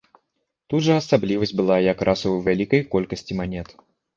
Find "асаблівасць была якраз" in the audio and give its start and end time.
1.01-2.25